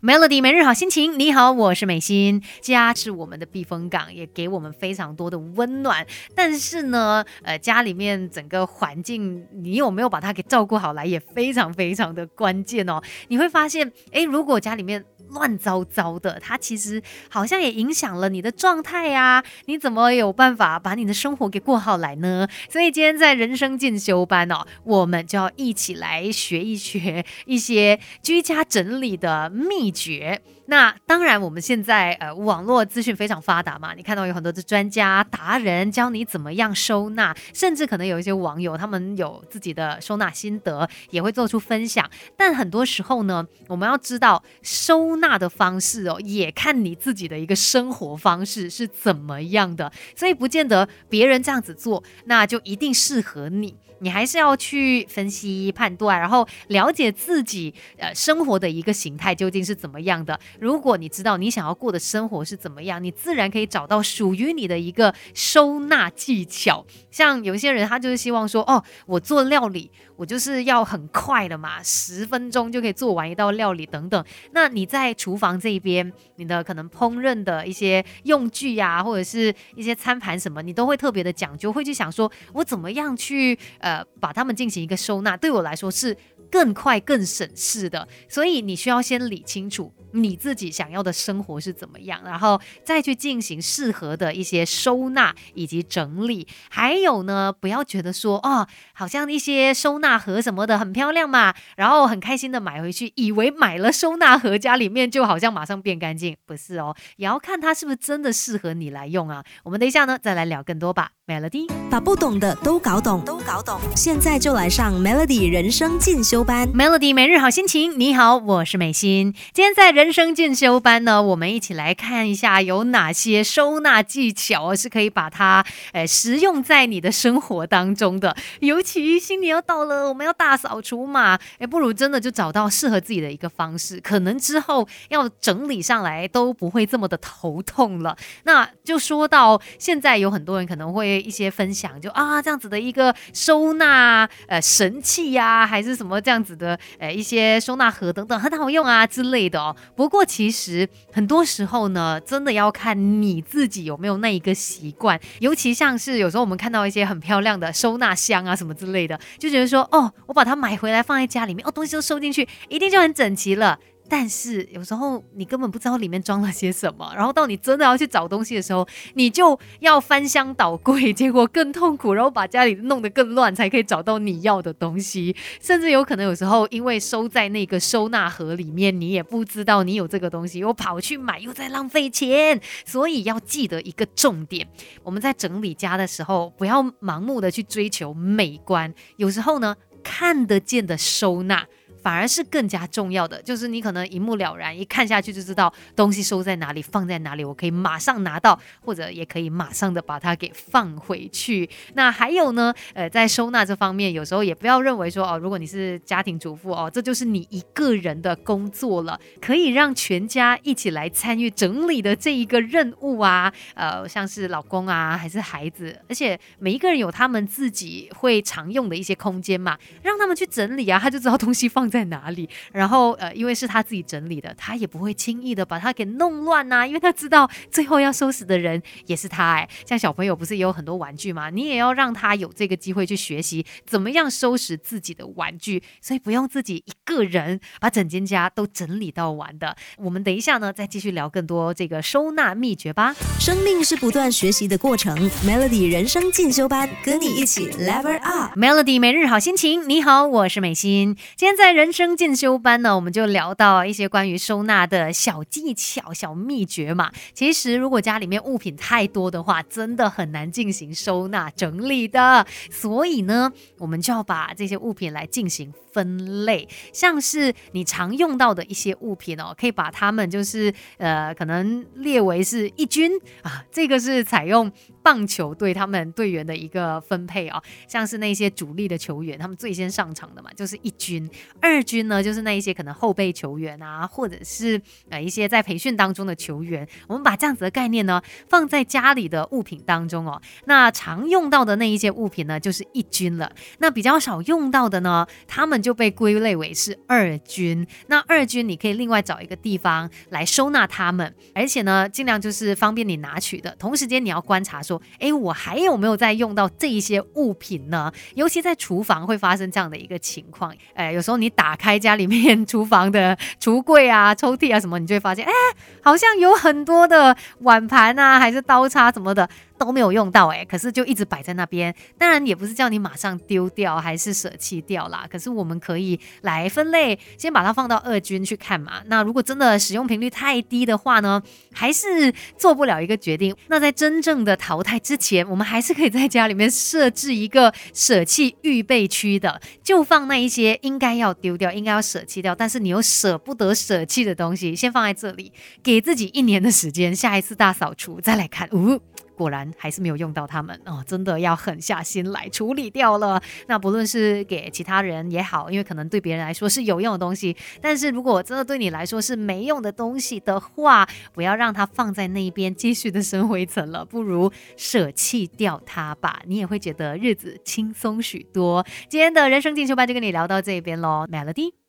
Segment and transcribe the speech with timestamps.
[0.00, 2.40] Melody 每日好心情，你好，我是美心。
[2.60, 6.06] 家是我们的避风港，也给我们非常多的温暖。
[6.36, 13.02] 但是呢，呃，家里面整个环境，你有没有把它给照顾好来，也非常非常的关键哦。
[13.26, 19.42] 你会发现，诶，如果家里面乱糟糟的，它其实好像也影响了你的状态呀。
[19.64, 22.46] 你怎么有办法把你的生活给过好来呢？
[22.68, 29.78] 所以今天在人生进修班哦，我们就要一起来学一学一些居家整理的秘。
[29.78, 30.42] 秘诀。
[30.70, 42.08] 那当然，我们现在呃网络资讯非常发达嘛，你看到有很多的专家达人教你怎么样收纳，甚至可能有一些网友他们有自己的收纳心得，也会做出分享。
[42.36, 53.74] 但很多时候呢，我们要知道收纳的方式哦，也看你自己的一个生活方式是怎么样的，所以不见得别人这样子做，那就一定适合你。
[54.00, 60.38] 你还是要去分析判断，然后了解自己呃生活的一个形态究竟是怎么样的。
[60.60, 66.84] 如果你知道你想要过的生活是怎么样，你自然可以找到属于你的一个收纳技巧。
[67.10, 74.24] 像有些人，他就是希望说，哦，我做料理，我就是要很快的嘛，十分钟就可以做完一道料理等等。
[74.52, 86.16] 那你在厨房这边，你的可能烹饪的一些用具呀，或者是一些餐盘什么，你都会特别的讲究，会去想说，我怎么样去呃把它们进行一个收纳，对我来说是。
[86.50, 96.48] 更快、更省事的，所以你需要先理清楚你自己想要的生活是怎么样，然后再去进行适合的一些收纳以及整理。
[96.70, 109.44] 还有呢，不要觉得说哦，好像一些收纳盒什么的很漂亮嘛，然后很开心的买回去，以为买了收纳盒家里面就好像马上变干净，不是哦，也要看它是不是真的适合你来用啊。
[109.62, 111.10] 我们等一下呢，再来聊更多吧。
[111.26, 113.78] Melody 把不懂的都搞懂，都搞懂。
[113.94, 117.98] 现在就来上 Melody 人生进修班，Melody 每日好心情。
[118.00, 119.34] 你好，我是美心。
[119.52, 128.36] 今天在人生进修班呢，我们一起来看一下有哪些收纳技巧是可以把它诶实用在你的生活当中的。
[128.60, 138.16] 尤其新年要到了，我们要大扫除嘛，诶，不如真的就找到适合自己的一个方式，可能之后要整理上来都不会这么的头痛了。
[138.44, 141.18] 那就说到现在，有很多人可能会。
[141.28, 149.74] 一些分享就啊这样子的一个收纳呃神器呀，还是什么这样子的呃一些收纳盒等等很好用啊之类的哦。
[149.96, 155.18] 不过其实很多时候呢，真的要看你自己有没有那一个习惯。
[155.38, 163.78] 尤其像是有时候我们看到一些很漂亮的收纳箱啊什么之类的，就觉得说哦，我把它买回来放在家里面，哦东西都收进去，一定就很整齐了。
[164.08, 175.36] 但是有时候你根本不知道里面装了些什么，然后到你真的要去找东西的时候，你就要翻箱倒柜，结果更痛苦，然后把家里弄得更乱，才可以找到你要的东西。
[175.60, 182.60] 甚至有可能有时候因为收在那个收纳盒里面，你也不知道你有这个东西，又跑去买，又在浪费钱。
[182.86, 184.66] 所以要记得一个重点：
[185.02, 191.66] 我们在整理家的时候，不要盲目的去追求美观，有时候呢，看得见的收纳。
[192.02, 201.68] 反而是更加重要的，就是你可能一目了然，一看下去就知道东西收在哪里，放在哪里，我可以马上拿到，或者也可以马上的把它给放回去。
[201.94, 221.88] 那还有呢，呃，在收纳这方面，有时候也不要认为说哦，如果你是家庭主妇哦，这就是你一个人的工作了，可以让全家一起来参与整理的这一个任务啊，呃，像是老公啊，还是孩子，而且每一个人有他们自己会常用的一些空间嘛，让他们去整理啊，他就知道东西放。
[221.88, 222.48] 在哪里？
[222.72, 229.68] 然后呃，因为是他自己整理的，他也不会轻易的把它给弄乱呐，因为他知道最后要收拾的人也是他哎。
[229.86, 231.48] 像小朋友不是也有很多玩具吗？
[231.50, 239.76] 你也要让他有这个机会去学习怎么样收拾自己的玩具，所以不用自己一个人把整间家都整理到完的。
[239.96, 243.14] 我们等一下呢，再继续聊更多这个收纳秘诀吧。
[243.40, 245.16] 生命是不断学习的过程
[245.46, 248.58] ，Melody 人生进修班跟你一起 Level Up。
[248.58, 251.77] Melody 每日好心情，你好，我是美心，今天在。
[251.78, 257.12] 人生进修班呢，我们就聊到一些关于收纳的小技巧、小秘诀嘛。
[257.32, 262.44] 其实，如果家里面物品太多的话，真的很难进行收纳整理的。
[262.68, 273.64] 所以呢，我们就要把这些物品来进行分类，像是你常用到的一些物品哦，可以把它们就是呃，可能列为是一军啊。
[273.70, 281.30] 这个是采用棒球队他们队员的一个分配哦，像是那些主力的球员，他们最先上场的嘛，就是一军。
[281.60, 284.80] 二二军呢，就是那一些可能后备球员啊，或者是
[285.10, 286.88] 呃一些在培训当中的球员。
[287.06, 290.40] 我们把这样子的概念呢，放在家里的物品当中哦。
[290.64, 293.52] 那常用到的那一些物品呢，就是一军了。
[293.80, 297.86] 那比较少用到的呢，他们就被归类为是二军。
[298.06, 303.76] 那二军你可以另外找一个地方来收纳它们，而且呢，尽量就是方便你拿取的。
[303.78, 308.10] 同时间你要观察说，哎，我还有没有在用到这一些物品呢？
[308.34, 310.74] 尤其在厨房会发生这样的一个情况。
[310.94, 315.52] 哎，有时候你打开家里面厨房的 橱柜啊、抽屉啊什么，你就会发现，哎，
[316.00, 319.48] 好像有很多的碗盘啊，还是刀叉什么的。
[319.78, 321.94] 都没有用到哎，可是就一直摆在那边。
[322.18, 325.26] 当然也不是叫你马上丢掉，还是舍弃掉啦。
[325.30, 329.00] 可是我们可以来分类，先把它放到二军去看嘛。
[329.06, 331.42] 那如果真的使用频率太低的话呢，
[331.72, 333.54] 还是做不了一个决定。
[333.68, 345.52] 那在真正的淘汰之前，我们还是可以在家里面设置一个舍弃预备区的，就放那一些应该要丢掉、应该要舍弃掉，但是你又舍不得舍弃的东西，先放在这里，
[345.82, 348.68] 给自己一年的时间，下一次大扫除再来看。
[348.72, 349.00] 呜。
[349.38, 353.40] 果然还是没有用到它们哦，真的要狠下心来处理掉了。
[353.68, 368.84] 那不论是给其他人也好，因为可能对别人来说是有用的东西，但是如果真的对你来说是没用的东西的话，不要让它放在那边继续的生灰尘了，不如舍弃掉它吧，你也会觉得日子轻松许多。
[369.08, 371.87] 今天的人生进修班就跟你聊到这边喽，Melody。